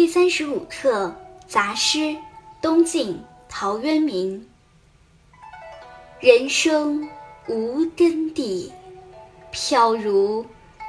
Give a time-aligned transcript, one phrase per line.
[0.00, 1.14] 第三十五课
[1.46, 2.16] 杂诗，
[2.62, 4.48] 东晋陶渊明。
[6.20, 7.06] 人生
[7.46, 8.72] 无根蒂，
[9.50, 10.46] 飘如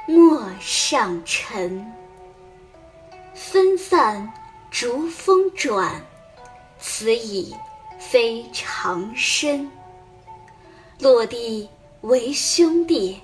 [0.08, 1.92] 陌上尘。
[3.34, 4.32] 分散
[4.70, 6.02] 逐风转，
[6.78, 7.54] 此已
[7.98, 9.70] 非常身。
[11.00, 11.68] 落地
[12.00, 13.20] 为兄弟，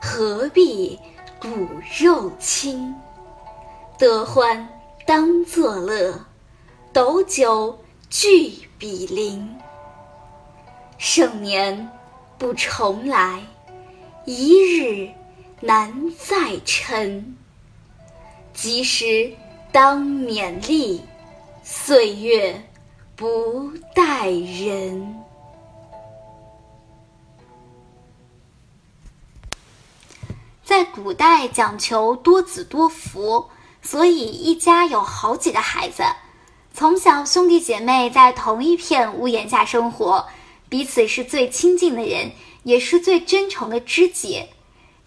[0.00, 0.98] 何必
[1.38, 1.48] 骨
[2.00, 2.96] 肉亲？
[3.98, 4.66] 得欢
[5.06, 6.26] 当作乐，
[6.92, 7.78] 斗酒
[8.10, 9.56] 俱比邻。
[10.98, 11.88] 盛年
[12.36, 13.40] 不重来，
[14.24, 15.08] 一日
[15.60, 17.36] 难再晨。
[18.52, 19.32] 及时
[19.70, 21.00] 当勉励，
[21.62, 22.60] 岁月
[23.14, 25.22] 不待人。
[30.64, 33.48] 在古代讲求多子多福，
[33.86, 36.02] 所以一家有好几个孩子。
[36.74, 40.26] 从小兄弟姐妹在同一片屋檐下生活。
[40.68, 42.32] 彼此是最亲近的人，
[42.64, 44.44] 也是最真诚的知己。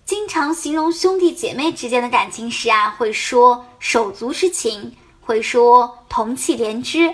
[0.06, 7.14] 经常形容兄弟姐妹之间的感情时啊，会说手足之情，会说同气连枝。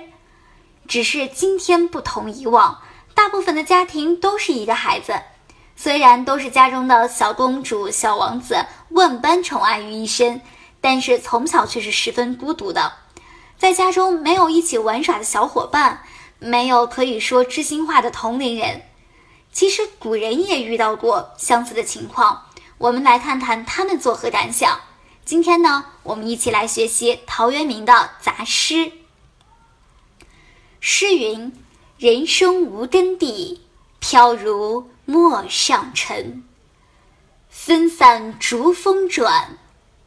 [0.88, 2.80] 只是今天不同以往，
[3.16, 5.20] 大部分的家庭都是一个孩子，
[5.75, 10.40] 虽然都是家中的小公主、小王子，万般宠爱于一身，
[10.86, 12.94] 但是从小却是十分孤独的，
[13.58, 16.03] 在家中没有一起玩耍的小伙伴。
[16.38, 18.83] 没有可以说知心话的同龄人，
[19.52, 22.45] 其实古人也遇到过相似的情况。
[22.78, 24.80] 我们来看看他们作何感想。
[25.25, 28.91] 今天呢，我们一起来学习陶渊明的杂诗。
[30.80, 31.52] 诗云
[31.97, 33.63] ：“人生无根蒂，
[34.00, 36.44] 飘如陌上尘。
[37.50, 39.58] 分散逐风转，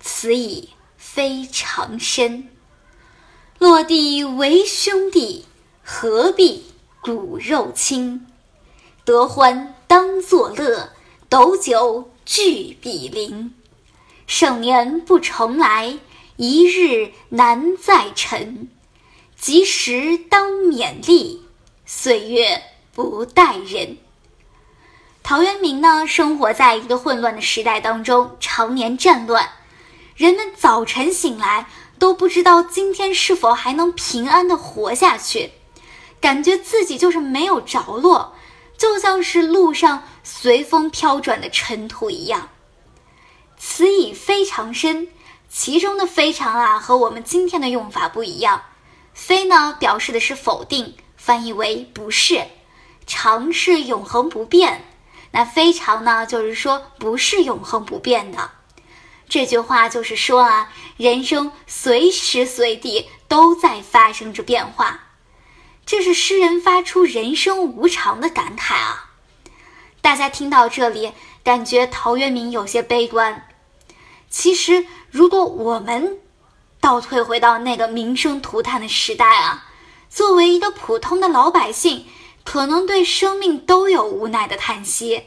[0.00, 2.48] 此已非常身。
[3.58, 5.44] 落地为兄弟。”
[5.90, 6.66] 何必
[7.00, 8.26] 骨肉亲？
[9.06, 10.90] 得欢当作乐，
[11.30, 13.54] 斗酒俱比邻。
[14.26, 15.98] 盛年不重来，
[16.36, 18.68] 一日难再晨。
[19.34, 21.42] 及时当勉励，
[21.86, 22.62] 岁月
[22.94, 23.96] 不待人。
[25.22, 29.48] 陶渊明呢，生活在一个混乱的时代当中，常年战乱，
[30.18, 35.52] 人们早晨醒来都不知道今天是否还能平安的活下去。
[36.20, 38.34] 感觉自己就是没有着落，
[38.76, 42.48] 就像是路上随风飘转的尘土一样。
[43.56, 45.06] 此以非常深，
[45.48, 48.62] 其中的非常啊和我们今天的用法不一样。
[49.14, 52.48] 非呢表示的是否定，翻译为不是；
[53.06, 54.84] 常是永恒不变，
[55.30, 58.50] 那非常呢就是说不是永恒不变的。
[59.28, 65.00] 这句话就是说啊，人生随时随地都在发生着变化。
[65.84, 69.10] 这是诗人发出人生无常的感慨啊！
[70.00, 71.12] 大家听到这里，
[71.42, 73.48] 感觉陶渊明有些悲观。
[74.30, 76.18] 其实，如果我们
[76.80, 79.66] 倒退回到那个民生涂炭的时代啊，
[80.10, 82.06] 作为一个普通的老百姓，
[82.44, 85.24] 可能对生命都有无奈的叹息。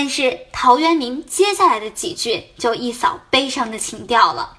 [0.00, 4.58] 但是，陶渊明接下来的几句就一扫悲伤的情调了。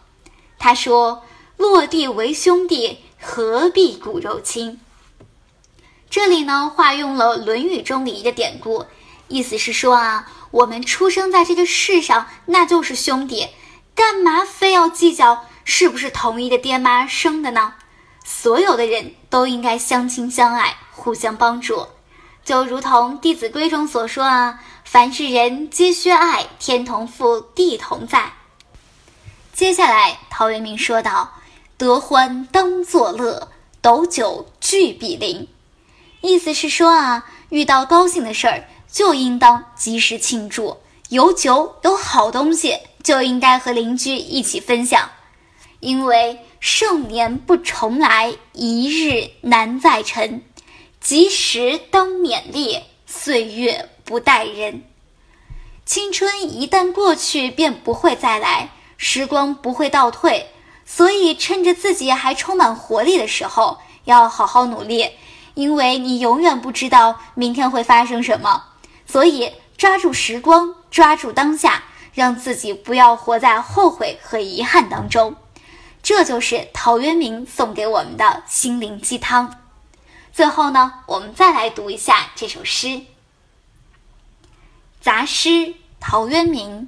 [0.57, 1.23] 他说
[1.55, 4.81] ：“落地为兄弟。”何必骨肉亲？
[6.09, 8.85] 这里呢，化用了《论语》中的一个典故，
[9.29, 13.47] 意思是说啊，我们出生在这个世上，那就是兄弟，
[13.95, 17.75] 干嘛非要计较是不是同一个爹妈生的呢？
[18.25, 21.87] 所有的人都应该相亲相爱，互相帮助，
[22.49, 28.33] 就如同《弟子规》中所说啊：“凡是人皆须爱，天同覆，地同在。”
[29.53, 31.33] 接下来，陶渊明说道。
[31.77, 33.49] 得欢当作乐，
[33.81, 35.47] 斗酒俱比邻。
[36.21, 40.77] 意思是说啊，遇到高兴的事儿就应当及时庆祝，
[41.09, 45.07] 有酒有好东西就应该和邻居一起分享。
[45.81, 50.41] 因为盛年不重来，一日难再晨。
[51.01, 54.83] 及时当勉励，岁月不待人。
[55.85, 60.51] 青春一旦过去，便不会再来，时光不会倒退。
[60.85, 65.11] 所以，趁着自己还充满活力的时候，要好好努力，
[65.53, 68.63] 因为你永远不知道明天会发生什么。
[69.05, 75.35] 所以，抓住时光，抓住当下，让自己不要活在后悔和遗憾当中。
[76.01, 79.58] 这就是陶渊明送给我们的心灵鸡汤。
[80.33, 82.87] 最后呢，我们再来读一下这首诗
[85.01, 85.49] 《杂诗》，
[85.99, 86.87] 陶渊明：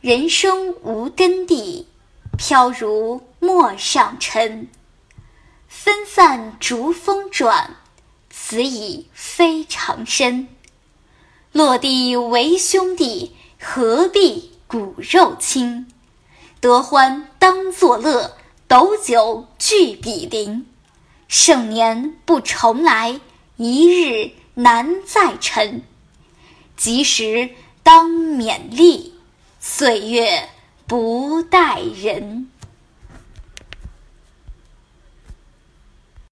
[0.00, 1.88] 人生无根蒂。
[2.36, 4.68] 飘如陌上尘。
[5.68, 7.76] 分散逐风转，
[8.28, 10.48] 此已非常深。
[11.52, 15.86] 落地为兄弟，何必骨肉亲？
[16.60, 18.36] 得欢当作乐，
[18.66, 20.66] 斗酒俱比邻。
[21.28, 23.20] 盛年不重来，
[23.56, 25.82] 一日难再晨。
[26.76, 27.50] 及时
[27.82, 29.14] 当勉励，
[29.60, 30.48] 岁月
[30.86, 32.50] 不待人。